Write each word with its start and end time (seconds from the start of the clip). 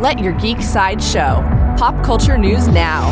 Let 0.00 0.18
your 0.18 0.32
geek 0.32 0.62
side 0.62 1.02
show. 1.02 1.44
Pop 1.76 2.02
culture 2.02 2.38
news 2.38 2.66
now. 2.68 3.10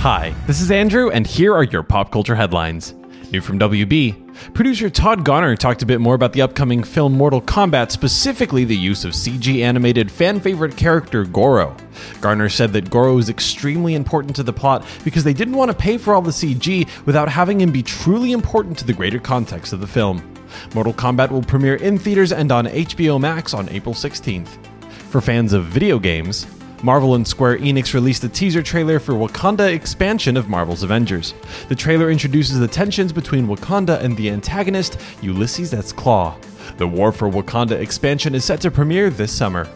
Hi, 0.00 0.34
this 0.46 0.62
is 0.62 0.70
Andrew, 0.70 1.10
and 1.10 1.26
here 1.26 1.54
are 1.54 1.64
your 1.64 1.82
pop 1.82 2.10
culture 2.10 2.34
headlines. 2.34 2.94
New 3.32 3.42
from 3.42 3.58
WB. 3.58 4.54
Producer 4.54 4.88
Todd 4.88 5.26
Garner 5.26 5.56
talked 5.56 5.82
a 5.82 5.86
bit 5.86 6.00
more 6.00 6.14
about 6.14 6.32
the 6.32 6.40
upcoming 6.40 6.82
film 6.82 7.12
Mortal 7.12 7.42
Kombat, 7.42 7.90
specifically 7.90 8.64
the 8.64 8.74
use 8.74 9.04
of 9.04 9.12
CG 9.12 9.60
animated 9.62 10.10
fan 10.10 10.40
favorite 10.40 10.74
character 10.74 11.26
Goro. 11.26 11.76
Garner 12.22 12.48
said 12.48 12.72
that 12.72 12.88
Goro 12.88 13.18
is 13.18 13.28
extremely 13.28 13.94
important 13.94 14.34
to 14.36 14.42
the 14.42 14.54
plot 14.54 14.86
because 15.04 15.22
they 15.22 15.34
didn't 15.34 15.54
want 15.54 15.70
to 15.70 15.76
pay 15.76 15.98
for 15.98 16.14
all 16.14 16.22
the 16.22 16.30
CG 16.30 16.88
without 17.04 17.28
having 17.28 17.60
him 17.60 17.70
be 17.70 17.82
truly 17.82 18.32
important 18.32 18.78
to 18.78 18.86
the 18.86 18.94
greater 18.94 19.18
context 19.18 19.74
of 19.74 19.82
the 19.82 19.86
film. 19.86 20.31
Mortal 20.74 20.94
Kombat 20.94 21.30
will 21.30 21.42
premiere 21.42 21.76
in 21.76 21.98
theaters 21.98 22.32
and 22.32 22.50
on 22.50 22.66
HBO 22.66 23.20
Max 23.20 23.54
on 23.54 23.68
April 23.68 23.94
16th. 23.94 24.58
For 25.10 25.20
fans 25.20 25.52
of 25.52 25.64
video 25.64 25.98
games, 25.98 26.46
Marvel 26.82 27.14
and 27.14 27.26
Square 27.26 27.58
Enix 27.58 27.94
released 27.94 28.24
a 28.24 28.28
teaser 28.28 28.62
trailer 28.62 28.98
for 28.98 29.12
Wakanda 29.12 29.72
expansion 29.72 30.36
of 30.36 30.48
Marvel's 30.48 30.82
Avengers. 30.82 31.32
The 31.68 31.76
trailer 31.76 32.10
introduces 32.10 32.58
the 32.58 32.66
tensions 32.66 33.12
between 33.12 33.46
Wakanda 33.46 34.02
and 34.02 34.16
the 34.16 34.30
antagonist, 34.30 34.98
Ulysses 35.22 35.72
S. 35.72 35.92
Klaw. 35.92 36.36
The 36.78 36.88
War 36.88 37.12
for 37.12 37.30
Wakanda 37.30 37.78
expansion 37.78 38.34
is 38.34 38.44
set 38.44 38.60
to 38.62 38.70
premiere 38.70 39.10
this 39.10 39.30
summer. 39.30 39.68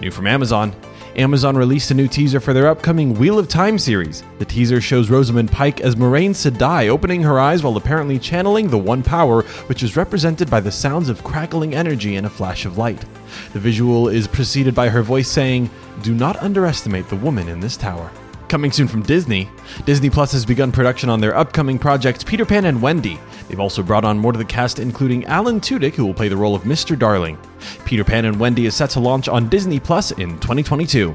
New 0.00 0.10
from 0.10 0.26
Amazon, 0.26 0.74
Amazon 1.18 1.56
released 1.56 1.90
a 1.90 1.94
new 1.94 2.06
teaser 2.06 2.38
for 2.38 2.52
their 2.52 2.68
upcoming 2.68 3.12
Wheel 3.12 3.40
of 3.40 3.48
Time 3.48 3.76
series. 3.76 4.22
The 4.38 4.44
teaser 4.44 4.80
shows 4.80 5.10
Rosamund 5.10 5.50
Pike 5.50 5.80
as 5.80 5.96
Moiraine 5.96 6.30
Sedai 6.30 6.88
opening 6.88 7.22
her 7.22 7.40
eyes 7.40 7.60
while 7.60 7.76
apparently 7.76 8.20
channeling 8.20 8.68
the 8.68 8.78
One 8.78 9.02
Power, 9.02 9.42
which 9.66 9.82
is 9.82 9.96
represented 9.96 10.48
by 10.48 10.60
the 10.60 10.70
sounds 10.70 11.08
of 11.08 11.24
crackling 11.24 11.74
energy 11.74 12.14
and 12.14 12.26
a 12.26 12.30
flash 12.30 12.64
of 12.64 12.78
light. 12.78 13.04
The 13.52 13.58
visual 13.58 14.08
is 14.08 14.28
preceded 14.28 14.76
by 14.76 14.90
her 14.90 15.02
voice 15.02 15.28
saying, 15.28 15.68
Do 16.04 16.14
not 16.14 16.36
underestimate 16.36 17.08
the 17.08 17.16
woman 17.16 17.48
in 17.48 17.58
this 17.58 17.76
tower. 17.76 18.12
Coming 18.46 18.70
soon 18.70 18.86
from 18.86 19.02
Disney, 19.02 19.50
Disney 19.86 20.10
Plus 20.10 20.30
has 20.30 20.46
begun 20.46 20.70
production 20.70 21.10
on 21.10 21.20
their 21.20 21.36
upcoming 21.36 21.80
project 21.80 22.26
Peter 22.26 22.46
Pan 22.46 22.66
and 22.66 22.80
Wendy. 22.80 23.18
They've 23.48 23.58
also 23.58 23.82
brought 23.82 24.04
on 24.04 24.20
more 24.20 24.30
to 24.30 24.38
the 24.38 24.44
cast, 24.44 24.78
including 24.78 25.24
Alan 25.24 25.58
Tudyk, 25.60 25.94
who 25.94 26.06
will 26.06 26.14
play 26.14 26.28
the 26.28 26.36
role 26.36 26.54
of 26.54 26.62
Mr. 26.62 26.96
Darling. 26.96 27.38
Peter 27.84 28.04
Pan 28.04 28.24
and 28.24 28.38
Wendy 28.38 28.66
is 28.66 28.74
set 28.74 28.90
to 28.90 29.00
launch 29.00 29.28
on 29.28 29.48
Disney 29.48 29.80
Plus 29.80 30.12
in 30.12 30.38
2022. 30.40 31.14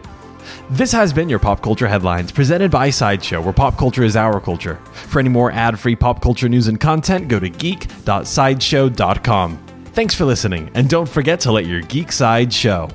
This 0.69 0.91
has 0.91 1.13
been 1.13 1.29
your 1.29 1.39
Pop 1.39 1.61
Culture 1.61 1.87
Headlines, 1.87 2.31
presented 2.31 2.71
by 2.71 2.89
Sideshow, 2.89 3.41
where 3.41 3.53
pop 3.53 3.77
culture 3.77 4.03
is 4.03 4.15
our 4.15 4.39
culture. 4.39 4.79
For 4.93 5.19
any 5.19 5.29
more 5.29 5.51
ad 5.51 5.79
free 5.79 5.95
pop 5.95 6.21
culture 6.21 6.49
news 6.49 6.67
and 6.67 6.79
content, 6.79 7.27
go 7.27 7.39
to 7.39 7.49
geek.sideshow.com. 7.49 9.59
Thanks 9.93 10.15
for 10.15 10.25
listening, 10.25 10.71
and 10.73 10.89
don't 10.89 11.07
forget 11.07 11.39
to 11.41 11.51
let 11.51 11.67
your 11.67 11.81
geek 11.81 12.11
side 12.11 12.51
show. 12.51 12.89